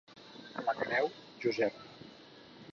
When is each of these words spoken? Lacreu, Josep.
Lacreu, 0.67 1.11
Josep. 1.39 1.79